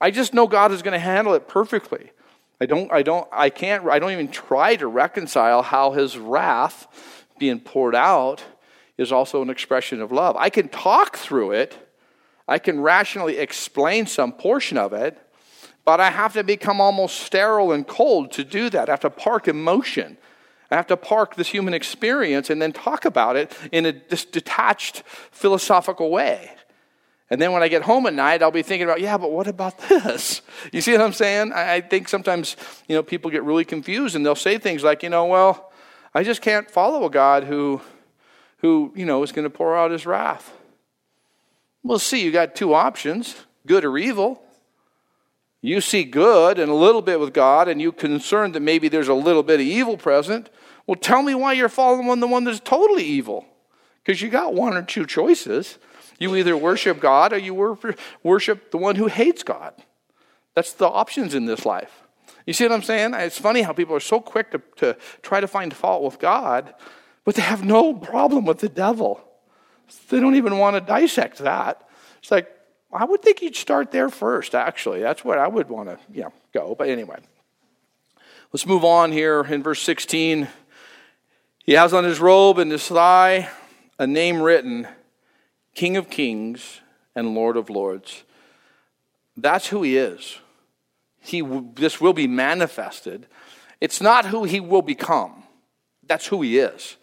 [0.00, 2.12] I just know God is going to handle it perfectly.
[2.60, 6.86] I don't, I don't, I can't, I don't even try to reconcile how his wrath
[7.38, 8.42] being poured out
[8.96, 10.36] is also an expression of love.
[10.38, 11.76] I can talk through it,
[12.48, 15.18] I can rationally explain some portion of it,
[15.84, 18.88] but I have to become almost sterile and cold to do that.
[18.88, 20.16] I have to park emotion.
[20.70, 25.02] I have to park this human experience and then talk about it in a detached
[25.30, 26.50] philosophical way.
[27.28, 29.48] And then when I get home at night, I'll be thinking about, yeah, but what
[29.48, 30.42] about this?
[30.72, 31.52] You see what I'm saying?
[31.52, 32.56] I think sometimes,
[32.88, 35.72] you know, people get really confused and they'll say things like, you know, well,
[36.14, 37.80] I just can't follow a God who,
[38.58, 40.52] who you know, is going to pour out his wrath.
[41.82, 43.36] Well, see, you got two options
[43.66, 44.42] good or evil.
[45.60, 49.08] You see good and a little bit with God, and you're concerned that maybe there's
[49.08, 50.48] a little bit of evil present.
[50.86, 53.44] Well, tell me why you're following the one that's totally evil.
[54.04, 55.78] Because you got one or two choices.
[56.18, 57.54] You either worship God or you
[58.22, 59.74] worship the one who hates God.
[60.54, 62.02] That's the options in this life.
[62.46, 63.14] You see what I'm saying?
[63.14, 66.74] It's funny how people are so quick to, to try to find fault with God,
[67.24, 69.20] but they have no problem with the devil.
[70.08, 71.88] They don't even want to dissect that.
[72.18, 72.48] It's like,
[72.92, 75.00] I would think you'd start there first, actually.
[75.00, 76.74] That's what I would want to you know, go.
[76.76, 77.18] But anyway,
[78.52, 80.48] let's move on here in verse 16.
[81.64, 83.50] He has on his robe and his thigh
[83.98, 84.86] a name written
[85.76, 86.80] King of Kings
[87.14, 88.24] and Lord of Lords.
[89.36, 90.38] That's who he is.
[91.20, 91.42] He,
[91.74, 93.26] this will be manifested.
[93.78, 95.44] It's not who he will become,
[96.04, 96.96] that's who he is.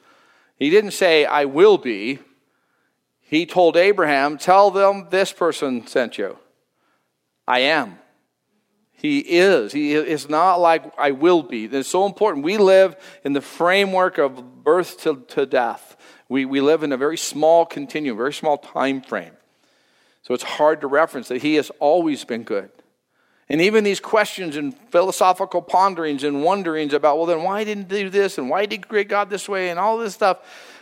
[0.58, 2.20] He didn't say, I will be.
[3.22, 6.38] He told Abraham, Tell them this person sent you.
[7.48, 8.00] I am.
[8.92, 9.74] He is.
[9.74, 11.66] He is not like I will be.
[11.66, 12.46] It's so important.
[12.46, 15.98] We live in the framework of birth to, to death.
[16.34, 19.34] We, we live in a very small continuum, very small time frame.
[20.24, 22.72] So it's hard to reference that He has always been good.
[23.50, 28.06] And even these questions and philosophical ponderings and wonderings about, well, then why didn't he
[28.06, 30.40] do this and why did he create God this way and all this stuff,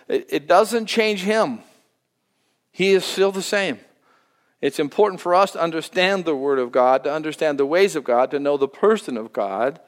[0.07, 1.59] it, it doesn't change him.
[2.71, 3.81] He is still the same.
[4.61, 8.05] It's important for us to understand the Word of God, to understand the ways of
[8.05, 9.81] God, to know the person of God,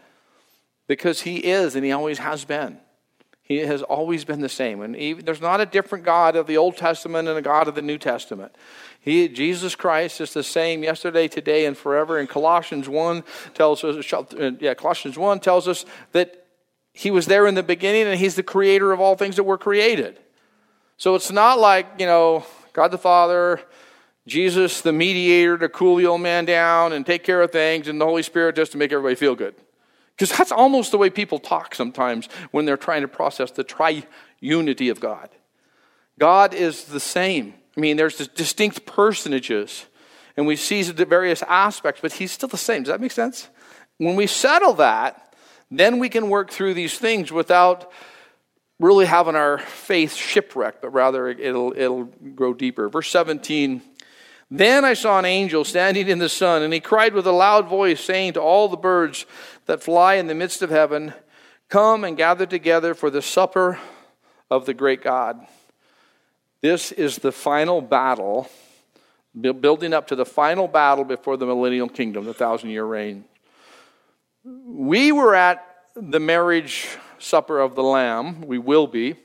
[0.88, 2.80] because He is and He always has been.
[3.45, 4.82] He has always been the same.
[4.82, 7.75] And even, there's not a different God of the Old Testament and a God of
[7.75, 8.56] the New Testament.
[9.01, 12.17] He, Jesus Christ is the same yesterday, today, and forever.
[12.17, 16.45] And Colossians 1 tells us, uh, yeah, Colossians 1 tells us that
[16.93, 19.58] He was there in the beginning and He's the creator of all things that were
[19.58, 20.19] created.
[20.95, 23.60] So it's not like, you know, God the Father,
[24.25, 27.99] Jesus the mediator to cool the old man down and take care of things, and
[27.99, 29.53] the Holy Spirit just to make everybody feel good.
[30.15, 34.91] Because that's almost the way people talk sometimes when they're trying to process the triunity
[34.91, 35.30] of God.
[36.19, 37.56] God is the same.
[37.76, 39.86] I mean, there's distinct personages,
[40.38, 42.84] and we see the various aspects, but he's still the same.
[42.84, 43.49] Does that make sense?
[43.97, 45.36] When we settle that,
[45.71, 47.91] then we can work through these things without
[48.80, 52.89] really having our faith shipwrecked, but rather it'll, it'll grow deeper.
[52.89, 53.82] Verse 17
[54.51, 57.67] Then I saw an angel standing in the sun, and he cried with a loud
[57.67, 59.25] voice, saying to all the birds
[59.65, 61.13] that fly in the midst of heaven,
[61.69, 63.79] Come and gather together for the supper
[64.51, 65.39] of the great God.
[66.62, 68.47] This is the final battle,
[69.34, 73.25] building up to the final battle before the millennial kingdom, the thousand year reign.
[74.45, 78.41] We were at the marriage supper of the Lamb.
[78.41, 79.15] We will be.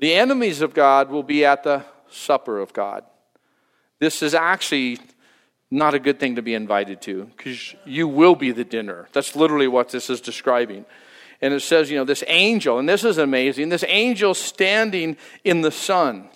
[0.00, 3.04] The enemies of God will be at the supper of God.
[4.00, 4.98] This is actually
[5.70, 9.06] not a good thing to be invited to because you will be the dinner.
[9.12, 10.84] That's literally what this is describing.
[11.40, 15.60] And it says, you know, this angel, and this is amazing, this angel standing in
[15.60, 16.28] the sun.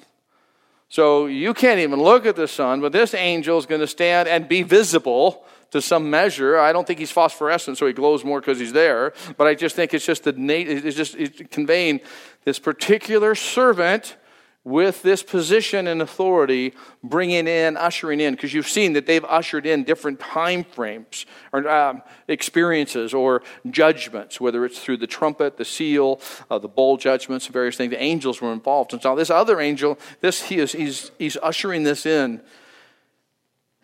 [0.88, 4.28] So you can't even look at the sun, but this angel is going to stand
[4.28, 6.56] and be visible to some measure.
[6.56, 9.12] I don't think he's phosphorescent, so he glows more because he's there.
[9.36, 12.00] But I just think it's just the it's just it's conveying
[12.44, 14.16] this particular servant
[14.64, 16.72] with this position and authority,
[17.02, 21.68] bringing in, ushering in, because you've seen that they've ushered in different time frames or
[21.68, 26.18] um, experiences or judgments, whether it's through the trumpet, the seal,
[26.50, 27.90] uh, the bowl judgments, various things.
[27.90, 31.82] The angels were involved, and so this other angel, this he is he's he's ushering
[31.82, 32.40] this in.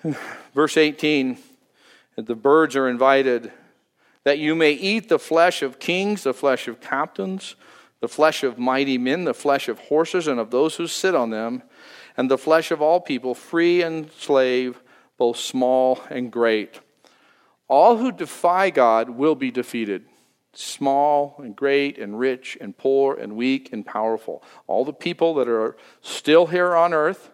[0.55, 1.37] Verse eighteen,
[2.17, 3.53] the birds are invited
[4.25, 7.55] that you may eat the flesh of kings, the flesh of captains
[8.01, 11.31] the flesh of mighty men, the flesh of horses and of those who sit on
[11.31, 11.63] them,
[12.17, 14.83] and the flesh of all people, free and slave,
[15.17, 16.81] both small and great.
[17.69, 20.07] All who defy God will be defeated
[20.53, 24.43] small and great and rich and poor and weak and powerful.
[24.67, 27.31] All the people that are still here on earth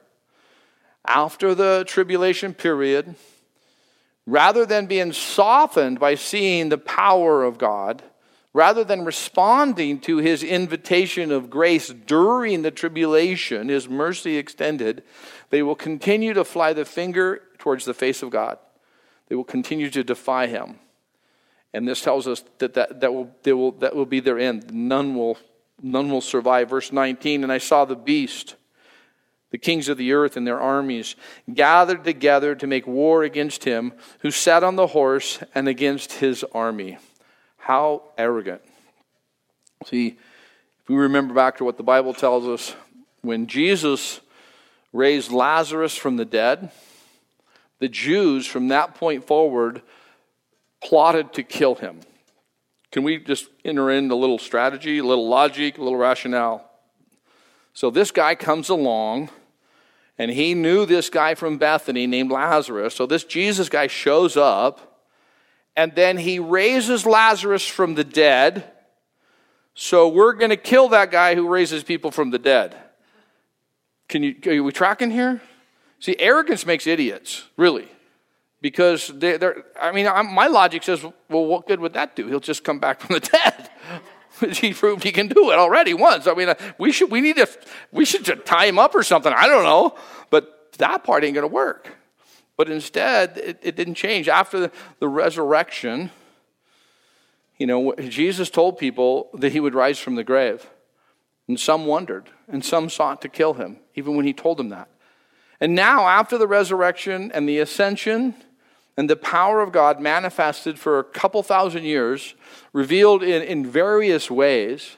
[1.07, 3.15] after the tribulation period,
[4.27, 8.03] rather than being softened by seeing the power of God,
[8.57, 15.03] rather than responding to his invitation of grace during the tribulation, his mercy extended,
[15.51, 18.57] they will continue to fly the finger towards the face of God.
[19.29, 20.79] They will continue to defy him.
[21.75, 24.73] And this tells us that that, that, will, will, that will be their end.
[24.73, 25.37] None will,
[25.83, 26.71] none will survive.
[26.71, 28.57] Verse 19 And I saw the beast,
[29.51, 31.15] the kings of the earth and their armies,
[31.53, 36.43] gathered together to make war against him who sat on the horse and against his
[36.55, 36.97] army.
[37.67, 38.63] How arrogant.
[39.87, 40.17] See,
[40.83, 42.77] if we remember back to what the Bible tells us,
[43.23, 44.21] when Jesus
[44.93, 46.71] raised Lazarus from the dead,
[47.81, 49.83] the Jews from that point forward
[50.81, 52.03] plotted to kill him.
[52.93, 56.71] Can we just enter in a little strategy, a little logic, a little rationale?
[57.75, 59.29] So this guy comes along,
[60.17, 62.95] and he knew this guy from Bethany named Lazarus.
[62.95, 64.96] So this Jesus guy shows up,
[65.77, 68.71] and then he raises Lazarus from the dead.
[69.75, 72.75] So we're going to kill that guy who raises people from the dead.
[74.09, 75.43] Can you, are we tracking here?
[76.01, 77.89] See, arrogance makes idiots, really.
[78.63, 82.27] Because they, are I mean, I'm, my logic says, well, what good would that do?
[82.27, 83.71] He'll just come back from the dead.
[84.57, 86.27] he proved he can do it already once.
[86.27, 87.49] I mean, uh, we should we need to
[87.93, 89.33] we should just tie him up or something.
[89.33, 89.97] I don't know,
[90.31, 91.96] but that part ain't going to work.
[92.57, 96.11] But instead, it, it didn't change after the, resurrection.
[97.59, 100.67] You know, Jesus told people that he would rise from the grave,
[101.49, 104.89] and some wondered, and some sought to kill him, even when he told them that.
[105.61, 108.35] And now, after the resurrection and the ascension,
[108.97, 112.35] and the power of God manifested for a couple thousand years,
[112.73, 114.97] revealed in, in various ways,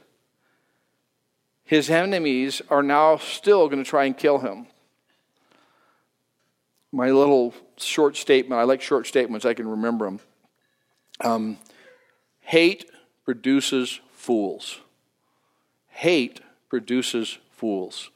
[1.65, 4.67] his enemies are now still going to try and kill him.
[6.93, 10.21] My little short statement, I like short statements, I can remember them.
[11.21, 11.59] Um,
[12.41, 12.87] hate
[13.25, 14.81] produces fools.
[15.89, 18.11] Hate produces fools.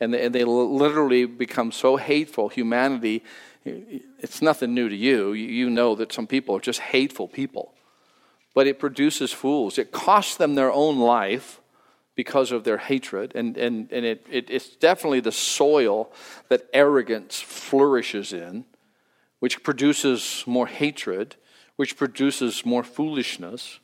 [0.00, 2.48] And they, and they literally become so hateful.
[2.48, 3.22] Humanity
[3.66, 5.32] it's nothing new to you.
[5.32, 7.72] You know that some people are just hateful people.
[8.54, 9.78] But it produces fools.
[9.78, 11.60] It costs them their own life
[12.16, 13.32] because of their hatred.
[13.36, 16.12] And, and, and it, it, it's definitely the soil
[16.48, 18.64] that arrogance flourishes in,
[19.38, 21.36] which produces more hatred,
[21.76, 23.78] which produces more foolishness.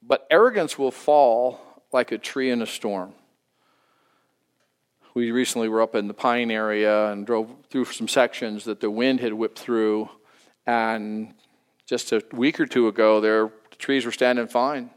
[0.00, 3.14] But arrogance will fall like a tree in a storm
[5.14, 8.90] we recently were up in the Pine area and drove through some sections that the
[8.90, 10.08] wind had whipped through.
[10.66, 11.34] And
[11.86, 14.90] just a week or two ago, there the trees were standing fine.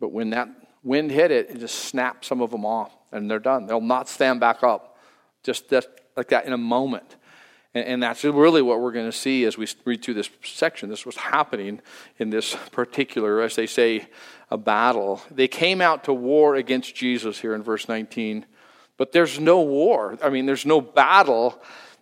[0.00, 0.48] But when that
[0.82, 3.66] wind hit it, it just snapped some of them off, and they're done.
[3.66, 4.98] They'll not stand back up,
[5.42, 5.72] just
[6.16, 7.16] like that in a moment.
[7.74, 10.88] And, and that's really what we're going to see as we read through this section.
[10.88, 11.80] This was happening
[12.18, 14.06] in this particular, as they say,
[14.50, 15.22] a battle.
[15.30, 18.46] They came out to war against Jesus here in verse 19.
[18.96, 20.18] But there's no war.
[20.22, 21.60] I mean, there's no battle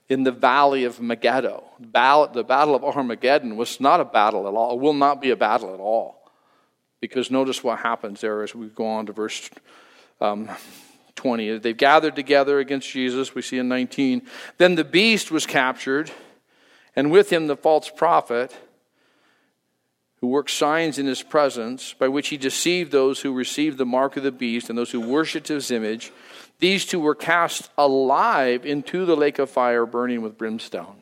[0.09, 1.64] in the valley of Megiddo.
[1.78, 4.76] The battle of Armageddon was not a battle at all.
[4.76, 6.19] It will not be a battle at all.
[7.01, 9.51] Because notice what happens there as we go on to verse
[10.20, 10.48] um,
[11.16, 11.59] 20.
[11.59, 14.22] They've gathered together against Jesus, we see in 19.
[14.59, 16.11] Then the beast was captured,
[16.96, 18.57] and with him the false prophet
[20.20, 24.16] who worked signs in his presence, by which he deceived those who received the mark
[24.16, 26.12] of the beast and those who worshipped his image.
[26.59, 30.96] These two were cast alive into the lake of fire burning with brimstone.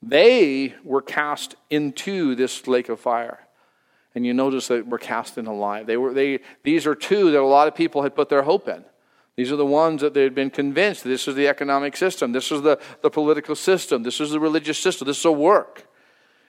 [0.00, 3.40] They were cast into this lake of fire.
[4.14, 5.86] And you notice that we're cast in alive.
[5.86, 8.68] They were, they, these are two that a lot of people had put their hope
[8.68, 8.84] in.
[9.36, 12.52] These are the ones that they had been convinced this is the economic system, this
[12.52, 15.88] is the, the political system, this is the religious system, this is a work.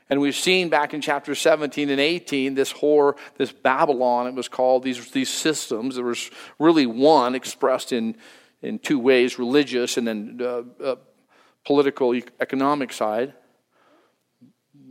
[0.10, 4.50] And we've seen back in chapter 17 and 18 this whore, this Babylon, it was
[4.50, 5.96] called, these, these systems.
[5.96, 8.18] There was really one expressed in,
[8.62, 10.96] in two ways religious and then uh, uh,
[11.66, 13.34] political, economic side.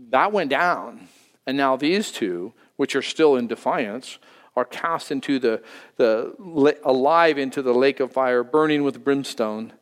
[0.08, 1.08] That went down.
[1.46, 4.18] And now these two, which are still in defiance,
[4.56, 5.62] are cast into the,
[5.98, 6.34] the
[6.82, 9.72] alive into the lake of fire, burning with brimstone.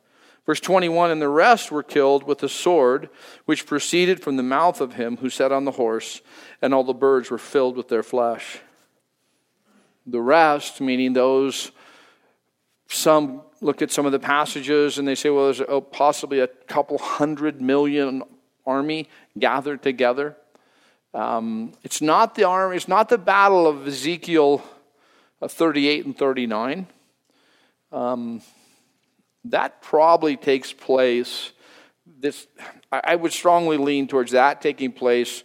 [0.45, 3.09] Verse 21 And the rest were killed with the sword
[3.45, 6.21] which proceeded from the mouth of him who sat on the horse,
[6.61, 8.59] and all the birds were filled with their flesh.
[10.05, 11.71] The rest, meaning those,
[12.87, 16.99] some look at some of the passages and they say, well, there's possibly a couple
[16.99, 18.21] hundred million
[18.63, 20.37] army gathered together.
[21.13, 24.63] Um, it's not the army, it's not the battle of Ezekiel
[25.41, 26.87] uh, 38 and 39.
[27.91, 28.41] Um,
[29.45, 31.51] that probably takes place.
[32.05, 32.47] This,
[32.91, 35.43] I would strongly lean towards that taking place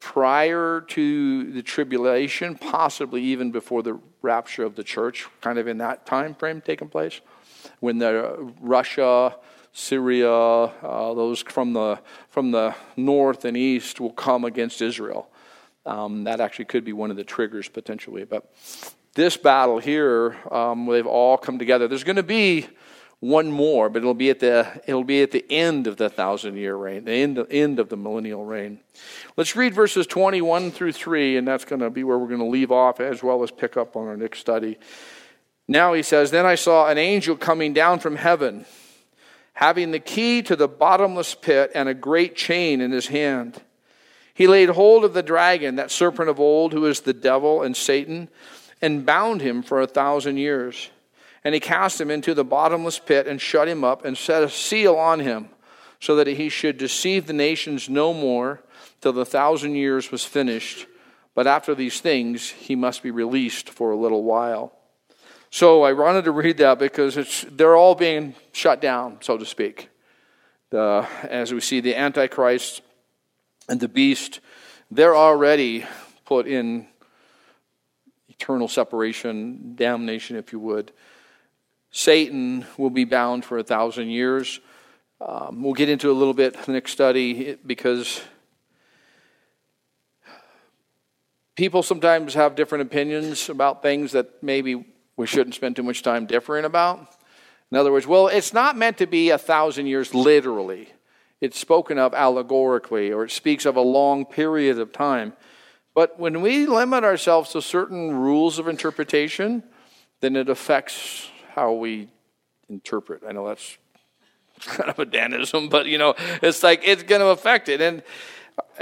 [0.00, 5.78] prior to the tribulation, possibly even before the rapture of the church, kind of in
[5.78, 7.20] that time frame taking place,
[7.78, 9.36] when the Russia,
[9.72, 11.98] Syria, uh, those from the
[12.28, 15.28] from the north and east will come against Israel.
[15.84, 18.52] Um, that actually could be one of the triggers potentially, but
[19.14, 21.88] this battle here, um, they've all come together.
[21.88, 22.68] There's going to be
[23.22, 26.56] one more, but it'll be at the it'll be at the end of the thousand
[26.56, 28.80] year reign, the end, end of the millennial reign.
[29.36, 32.46] Let's read verses 21 through 3, and that's going to be where we're going to
[32.46, 34.76] leave off as well as pick up on our next study.
[35.68, 38.66] Now he says, Then I saw an angel coming down from heaven,
[39.54, 43.60] having the key to the bottomless pit and a great chain in his hand.
[44.34, 47.76] He laid hold of the dragon, that serpent of old, who is the devil and
[47.76, 48.28] Satan,
[48.80, 50.90] and bound him for a thousand years.
[51.44, 54.48] And he cast him into the bottomless pit and shut him up and set a
[54.48, 55.48] seal on him,
[56.00, 58.62] so that he should deceive the nations no more
[59.00, 60.86] till the thousand years was finished.
[61.34, 64.72] But after these things, he must be released for a little while.
[65.54, 69.44] So I wanted to read that because it's, they're all being shut down, so to
[69.44, 69.90] speak.
[70.70, 72.80] The, as we see the Antichrist
[73.68, 74.40] and the beast,
[74.90, 75.84] they're already
[76.24, 76.86] put in
[78.30, 80.90] eternal separation, damnation, if you would.
[81.90, 84.58] Satan will be bound for a thousand years.
[85.20, 88.22] Um, we'll get into a little bit the next study because
[91.56, 94.86] people sometimes have different opinions about things that maybe
[95.16, 97.08] we shouldn't spend too much time differing about.
[97.70, 100.88] In other words, well, it's not meant to be a thousand years literally.
[101.40, 105.32] It's spoken of allegorically, or it speaks of a long period of time.
[105.94, 109.62] But when we limit ourselves to certain rules of interpretation,
[110.20, 112.08] then it affects how we
[112.68, 113.22] interpret.
[113.28, 113.76] I know that's
[114.60, 117.80] kind of a Danism, but you know, it's like it's going to affect it.
[117.80, 118.02] And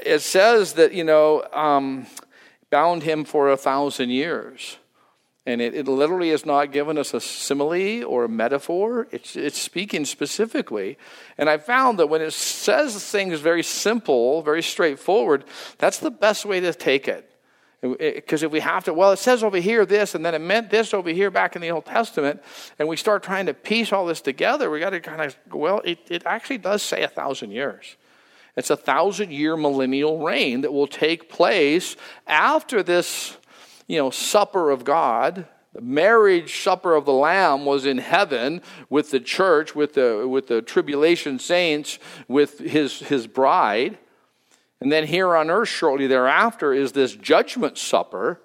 [0.04, 2.06] it says that, you know, um,
[2.70, 4.76] bound him for a thousand years.
[5.50, 9.08] And it, it literally is not giving us a simile or a metaphor.
[9.10, 10.96] It's, it's speaking specifically.
[11.36, 15.44] And I found that when it says things very simple, very straightforward,
[15.78, 17.26] that's the best way to take it.
[17.80, 20.70] Because if we have to, well, it says over here this, and then it meant
[20.70, 22.42] this over here back in the Old Testament,
[22.78, 25.80] and we start trying to piece all this together, we got to kind of, well,
[25.84, 27.96] it, it actually does say a thousand years.
[28.54, 31.96] It's a thousand year millennial reign that will take place
[32.26, 33.38] after this
[33.90, 35.48] you know, supper of God.
[35.72, 40.46] The marriage supper of the Lamb was in heaven with the church, with the, with
[40.46, 43.98] the tribulation saints, with his, his bride.
[44.80, 48.40] And then here on earth, shortly thereafter, is this judgment supper.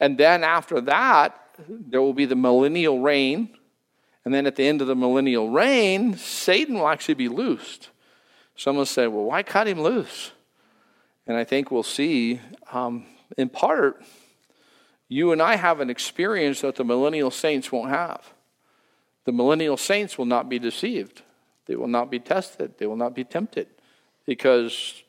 [0.00, 3.56] And then after that, there will be the millennial reign.
[4.24, 7.90] And then at the end of the millennial reign, Satan will actually be loosed.
[8.56, 10.32] Someone said, well, why cut him loose?
[11.28, 12.40] And I think we'll see,
[12.72, 13.06] um,
[13.38, 14.02] in part,
[15.10, 18.32] you and I have an experience that the millennial saints won't have.
[19.24, 21.22] The millennial saints will not be deceived,
[21.66, 23.66] they will not be tested, they will not be tempted.
[24.24, 25.02] Because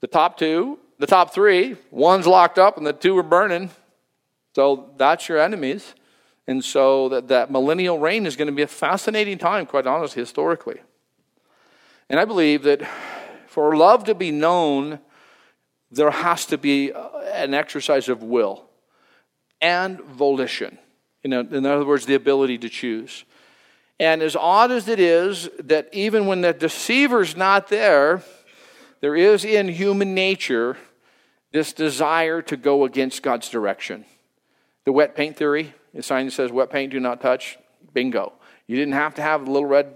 [0.00, 3.70] the top two, the top three, one's locked up and the two are burning.
[4.54, 5.94] So that's your enemies.
[6.46, 10.22] And so that, that millennial reign is going to be a fascinating time, quite honestly,
[10.22, 10.80] historically.
[12.08, 12.82] And I believe that
[13.46, 15.00] for love to be known,
[15.90, 16.92] there has to be
[17.32, 18.64] an exercise of will
[19.60, 20.78] and volition.
[21.22, 23.24] You know, in other words, the ability to choose.
[23.98, 28.22] And as odd as it is that even when the deceiver's not there,
[29.00, 30.78] there is in human nature
[31.52, 34.04] this desire to go against God's direction.
[34.84, 37.58] The wet paint theory, the sign that says wet paint do not touch,
[37.92, 38.32] bingo.
[38.66, 39.94] You didn't have to have the little red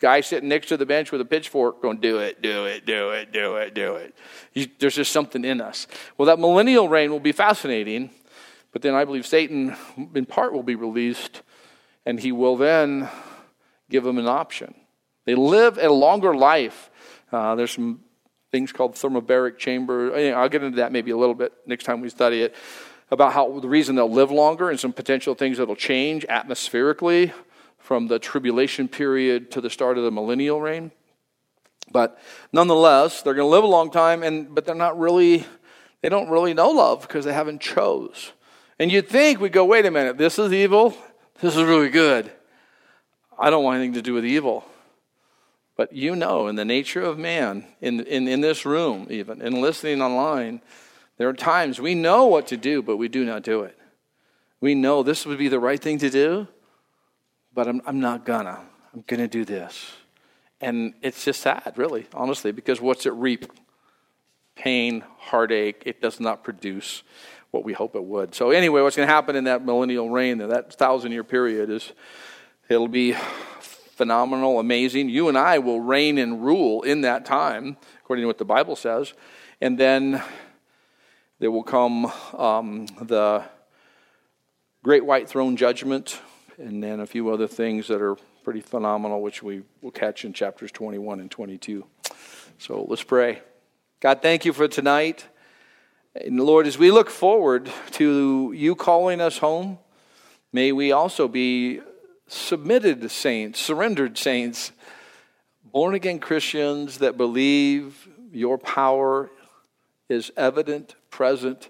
[0.00, 3.10] guy sitting next to the bench with a pitchfork going, do it, do it, do
[3.10, 4.14] it, do it, do it.
[4.52, 5.86] You, there's just something in us.
[6.18, 8.10] Well, that millennial reign will be fascinating,
[8.72, 9.76] but then I believe Satan,
[10.14, 11.42] in part, will be released,
[12.04, 13.08] and he will then
[13.88, 14.74] give them an option.
[15.24, 16.90] They live a longer life.
[17.32, 18.00] Uh, there's some
[18.52, 20.14] things called thermobaric chamber.
[20.34, 22.54] I'll get into that maybe a little bit next time we study it
[23.10, 27.32] about how the reason they'll live longer and some potential things that'll change atmospherically
[27.86, 30.90] from the tribulation period to the start of the millennial reign.
[31.92, 32.18] But
[32.52, 35.46] nonetheless, they're going to live a long time, and but they're not really,
[36.02, 38.32] they don't really know love because they haven't chose.
[38.80, 40.96] And you'd think we go, wait a minute, this is evil,
[41.40, 42.32] this is really good.
[43.38, 44.64] I don't want anything to do with evil.
[45.76, 49.60] But you know, in the nature of man, in, in, in this room, even, in
[49.60, 50.60] listening online,
[51.18, 53.78] there are times we know what to do, but we do not do it.
[54.60, 56.48] We know this would be the right thing to do,
[57.56, 58.60] but I'm, I'm not gonna.
[58.94, 59.92] I'm gonna do this.
[60.60, 63.50] And it's just sad, really, honestly, because what's it reap?
[64.54, 65.82] Pain, heartache.
[65.84, 67.02] It does not produce
[67.50, 68.34] what we hope it would.
[68.34, 71.92] So, anyway, what's going to happen in that millennial reign, that thousand year period, is
[72.68, 73.14] it'll be
[73.60, 75.08] phenomenal, amazing.
[75.08, 78.76] You and I will reign and rule in that time, according to what the Bible
[78.76, 79.12] says.
[79.60, 80.22] And then
[81.38, 83.44] there will come um, the
[84.82, 86.20] great white throne judgment,
[86.58, 90.32] and then a few other things that are pretty phenomenal, which we will catch in
[90.32, 91.84] chapters 21 and 22.
[92.58, 93.40] So let's pray.
[94.00, 95.26] God, thank you for tonight.
[96.14, 99.78] And Lord, as we look forward to you calling us home,
[100.56, 101.82] May we also be
[102.28, 104.72] submitted saints, surrendered saints,
[105.64, 109.30] born again Christians that believe your power
[110.08, 111.68] is evident, present,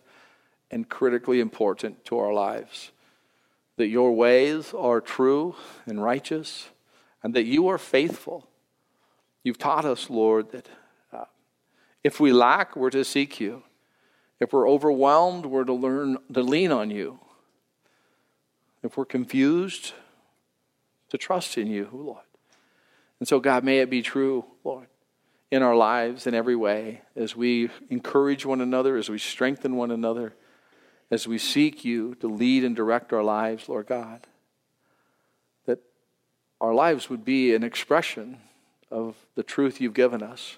[0.71, 2.93] and critically important to our lives.
[3.77, 5.55] That your ways are true
[5.85, 6.69] and righteous,
[7.23, 8.49] and that you are faithful.
[9.45, 10.69] You've taught us, Lord, that
[11.13, 11.25] uh,
[12.03, 13.63] if we lack, we're to seek you.
[14.41, 17.21] If we're overwhelmed, we're to learn to lean on you.
[18.83, 19.93] If we're confused,
[21.11, 22.23] to trust in you, Lord.
[23.21, 24.89] And so, God, may it be true, Lord,
[25.51, 29.91] in our lives in every way as we encourage one another, as we strengthen one
[29.91, 30.35] another,
[31.11, 34.21] as we seek you to lead and direct our lives, Lord God.
[35.67, 35.81] That
[36.61, 38.39] our lives would be an expression
[38.91, 40.57] of the truth you've given us.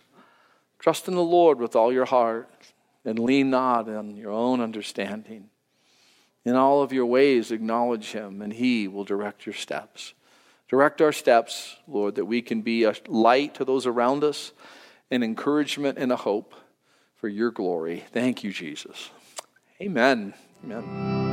[0.78, 2.48] Trust in the Lord with all your heart
[3.04, 5.50] and lean not on your own understanding.
[6.44, 10.14] In all of your ways, acknowledge him, and he will direct your steps.
[10.68, 14.52] Direct our steps, Lord, that we can be a light to those around us,
[15.10, 16.54] an encouragement and a hope
[17.16, 18.04] for your glory.
[18.12, 19.10] Thank you, Jesus.
[19.80, 20.34] Amen.
[20.64, 21.27] Amen.